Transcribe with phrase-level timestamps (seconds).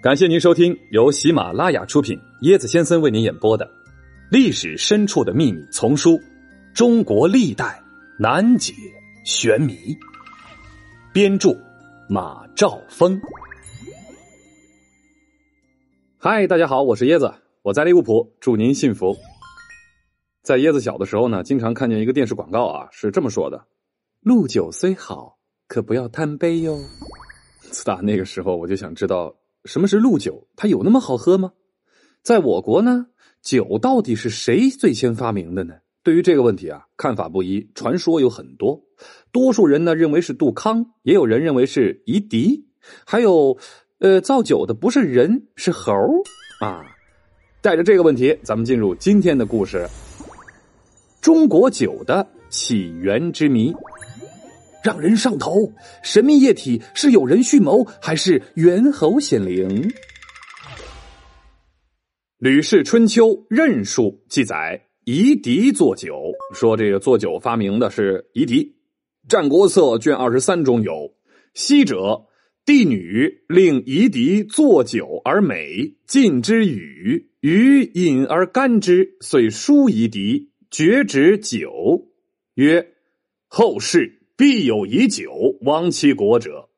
[0.00, 3.66] 感谢您收听由喜马拉雅出品、椰子先生为您演播的
[4.30, 6.12] 《历史深处的秘密》丛书
[6.72, 7.82] 《中国历代
[8.16, 8.72] 难解
[9.24, 9.72] 玄谜》，
[11.12, 11.50] 编著
[12.08, 13.20] 马兆峰。
[16.16, 19.16] 嗨，大家好，我是椰子，我在利物浦，祝您幸福。
[20.44, 23.66] 在椰子小的时候呢，经常看见一个电视广告啊，是这么说的
[24.22, 26.78] ：“鹿酒虽好，可不要贪杯哟。”
[27.58, 29.34] 自打那个时候，我就想知道。
[29.64, 30.46] 什么是鹿酒？
[30.56, 31.52] 它有那么好喝吗？
[32.22, 33.06] 在我国呢，
[33.42, 35.74] 酒到底是谁最先发明的呢？
[36.02, 38.82] 对于这个问题啊，看法不一，传说有很多。
[39.30, 42.66] 多数人呢认为是杜康，也有人认为是夷狄，
[43.04, 43.58] 还有，
[43.98, 45.92] 呃，造酒的不是人，是猴
[46.60, 46.82] 啊。
[47.60, 49.86] 带着这个问题，咱们进入今天的故事：
[51.20, 53.74] 中国酒的起源之谜。
[54.88, 55.70] 让人上头！
[56.02, 59.82] 神秘液体是有人蓄谋，还是猿猴显灵？
[62.38, 68.64] 《吕氏春秋·任述》记载，夷狄做酒，说这个做酒发明的是夷狄。
[69.28, 71.12] 《战国策》卷二十三中有
[71.52, 72.24] ：“昔者
[72.64, 82.08] 帝女令夷狄作酒而美，尽之与，与饮而甘之，遂书夷狄，绝之酒，
[82.54, 82.94] 曰：
[83.48, 86.68] 后世。”必有以酒亡其国者，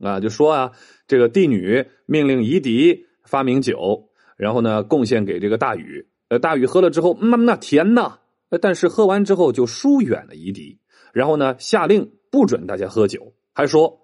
[0.00, 0.72] 啊，就说啊，
[1.06, 6.04] 这个帝女命令夷狄发明酒，然后呢，贡献给这个大禹。
[6.28, 8.18] 呃，大禹喝了之后，那那甜呐，
[8.60, 10.80] 但是喝完之后就疏远了夷狄，
[11.12, 14.02] 然后呢，下令不准大家喝酒，还说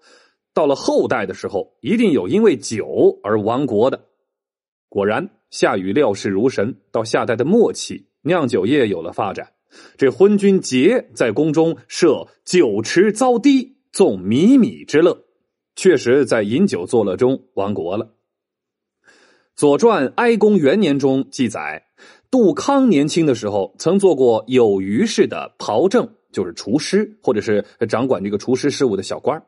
[0.55, 4.01] 到了后代的时候，一定有因为酒而亡国的。
[4.89, 9.52] 果然，夏禹料事如神，到夏代的末期，酿酒业有了发展。
[9.97, 15.25] 这昏君桀在宫中设酒池糟滴，纵靡靡之乐，
[15.77, 18.05] 确实在饮酒作乐中亡国了。
[19.55, 21.85] 《左传·哀公元年》中记载，
[22.31, 29.43] 杜康年轻的时候曾做过有余氏的庖正，就是厨师，或者是掌管这个厨师事务的小官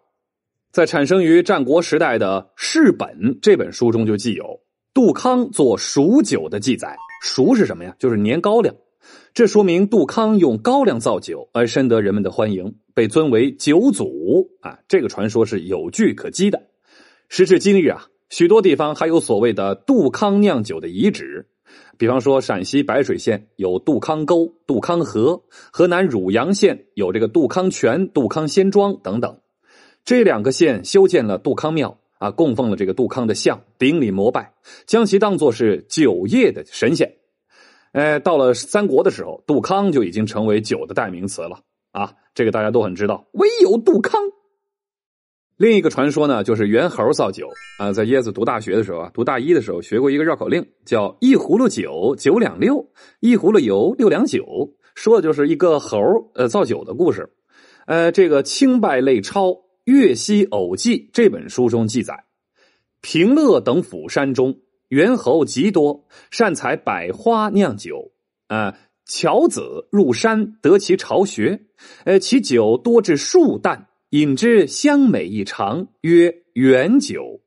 [0.71, 3.09] 在产生于战国时代的《世本》
[3.41, 4.61] 这本书中就记有
[4.93, 6.97] 杜康做蜀酒的记载。
[7.23, 7.97] 蜀是什么呀？
[7.99, 8.75] 就是年高粱。
[9.34, 14.78] 这说明杜康用高粱造酒而深得人们的欢迎，被尊为酒祖啊。
[14.87, 16.62] 这个传说是有据可稽的。
[17.28, 21.49] 时至今日啊，许多地方还有所谓的杜康酿酒的遗址，
[21.99, 29.41] 比方说陕西白水县有杜康沟、杜康河，河南汝阳县有这个杜康泉、杜康仙庄等等。
[30.05, 34.53] 这两个县修建了杜康庙啊，供奉了这个杜康的像，顶礼膜拜，
[34.87, 37.16] 将其当作是酒业的神仙。
[37.94, 41.60] 哎，到了三国的时候，杜康就已经成为酒的代名词了
[41.93, 42.12] 啊！
[42.34, 44.21] 这个大家都很知道，唯有杜康。
[45.56, 47.93] 另一个传说呢，就是猿猴造酒啊。
[47.93, 52.75] 在椰子读大学的时候啊，读大一的时候学过一个绕口令，叫“一葫芦酒，九两六；
[53.21, 54.44] 一葫芦油，六两酒”，
[54.97, 55.97] 说的就是一个猴
[56.34, 57.33] 呃造酒的故事。
[57.87, 59.50] 呃，这个《清败类钞·
[59.84, 62.25] 岳西偶记》这本书中记载，
[63.00, 64.59] 平乐等府山中。
[64.94, 68.12] 猿猴极多，善采百花酿酒。
[68.47, 71.62] 啊，樵子入山得其巢穴，
[72.05, 77.41] 呃，其酒多至数担，饮之香美异常，曰原酒。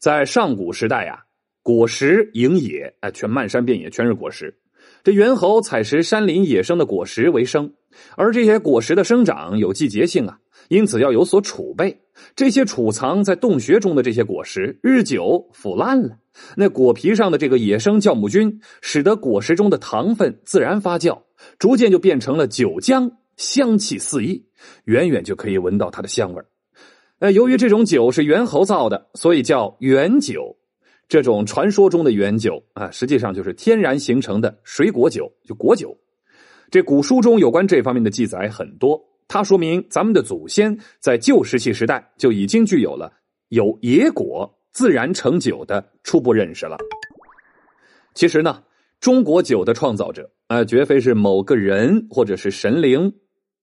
[0.00, 1.22] 在上古时代呀，
[1.62, 4.58] 果实营野，哎，全漫山遍野全是果实。
[5.04, 7.72] 这猿猴采食山林野生的果实为生，
[8.16, 10.40] 而这些果实的生长有季节性啊。
[10.68, 12.00] 因此要有所储备，
[12.36, 16.16] 这些储藏在洞穴中的这些果实，日久腐烂了。
[16.56, 21.22] 那果皮上的这个野生酵母菌，使得果实中的糖分自然发酵，
[21.58, 24.44] 逐渐就变成了酒浆，香气四溢，
[24.84, 26.42] 远远就可以闻到它的香味
[27.20, 30.56] 呃，由于这种酒是猿猴造的，所以叫原酒。
[31.06, 35.96] 这种传说中的原酒啊，实际上就是天然形成的水果酒，就果酒。
[36.70, 39.00] 这古书中有关这方面的记载很多。
[39.26, 43.12] 它说明咱们的祖先在旧石器时代就已经具有了
[43.48, 46.76] 有野果自然成酒的初步认识了。
[48.14, 48.62] 其实呢，
[49.00, 53.12] 中国酒的创造者啊，绝非是某个人或者是神灵，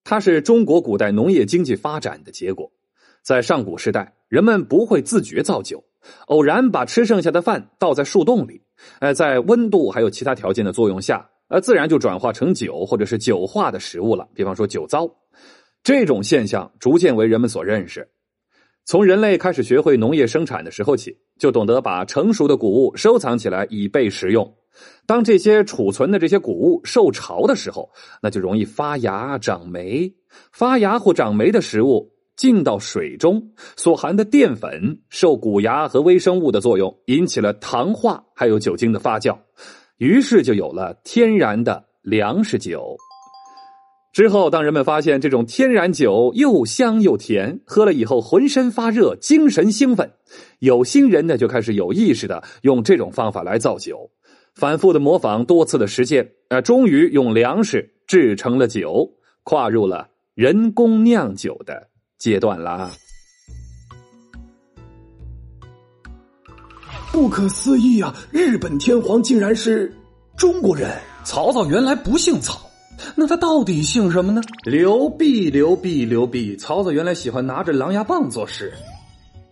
[0.03, 2.71] 它是中国古代农业经济发展的结果。
[3.21, 5.83] 在上古时代，人们不会自觉造酒，
[6.25, 8.61] 偶然把吃剩下的饭倒在树洞里，
[8.99, 14.25] 呃，在温度还有其他条件的作用下，呃，自然就转化成酒或者是酒化的食物了。
[14.33, 15.07] 比方说酒糟。
[15.83, 18.07] 这种现象逐渐为人们所认识。
[18.85, 24.55] 从人类开始学会农业生产的时候起，就懂得把成熟的谷物收藏起来以备食用。
[25.05, 27.89] 当这些储存的这些谷物受潮的时候，
[28.21, 30.13] 那就容易发芽长霉。
[30.53, 39.37] 发芽或长霉的食物进到水中，所含的淀粉受谷芽和微生物的作用，引起了糖化，还有酒精的发酵，
[40.01, 42.97] 于是就有了天然的粮食酒。
[44.11, 50.11] 之后，当人们发现这种天然酒又香又甜，喝了以后浑身发热、精神兴奋，
[50.57, 54.09] 有心人呢就开始有意识的用这种方法来造酒，
[54.55, 59.07] 反复的模仿，多次的实践，呃，终于用粮食制成了酒，
[59.43, 62.89] 跨入了人工酿酒的阶段啦。
[67.11, 68.15] 不可思议啊！
[68.31, 69.93] 日本天皇竟然是
[70.37, 70.97] 中国人！
[71.25, 72.59] 曹操原来不姓曹。
[73.15, 74.41] 那他到底姓什么呢？
[74.63, 76.55] 刘辟，刘辟，刘辟。
[76.55, 78.73] 曹操原来喜欢拿着狼牙棒做事。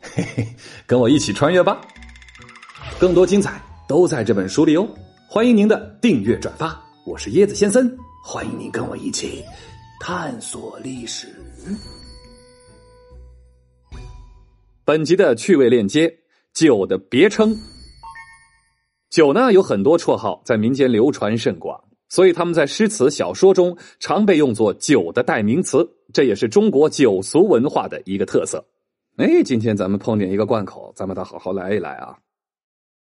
[0.02, 0.48] 嘿嘿，
[0.88, 1.82] 跟我一起穿越吧！
[2.98, 4.88] 更多精彩都在这本书里哦。
[5.28, 7.92] 欢迎您的订阅转发，我是椰子先生，
[8.24, 9.44] 欢迎您跟我一起
[10.00, 11.28] 探索历史。
[14.86, 16.12] 本集的趣味链接：
[16.60, 17.58] 酒的别称。
[19.10, 21.82] 酒呢有很多绰号，在民间流传甚广。
[22.10, 28.66] 所以他们在诗词、小说中常被用作酒的代名词，这也是中国酒俗文化的一个特色。
[29.16, 32.18] 哎，今天咱们碰见一个贯口，咱们得好好来一来啊！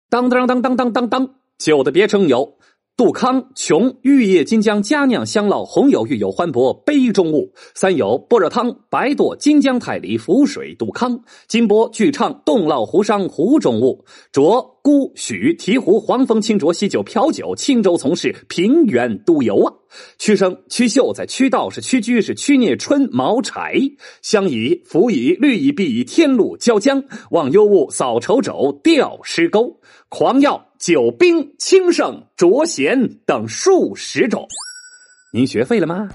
[0.08, 2.56] 当当当当当当当，酒的别称有。
[2.96, 7.52] 杜康琼玉液金浆佳酿香酪红油玉有欢博杯中物。
[7.74, 11.20] 三有般若汤白堕金浆太梨浮水杜康。
[11.48, 14.04] 金波巨畅冻酪胡商湖中物。
[14.32, 19.74] 酌孤许提壶黄蜂清浊溪酒瓢酒青州从事平原都游啊。
[20.18, 23.74] 屈生屈秀在屈道是屈居是屈聂春毛柴
[24.22, 30.68] 相宜辅以绿以碧以天禄椒江望幽物扫愁肘吊诗钩狂药。
[30.76, 34.46] 酒冰、清盛、浊贤等数十种，
[35.32, 36.10] 您学会了吗？